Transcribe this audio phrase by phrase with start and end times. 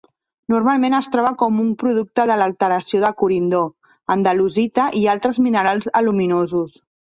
[0.51, 3.61] Normalment es troba com un producte de l'alteració de corindó,
[4.17, 6.77] andalusita i altres minerals aluminosos.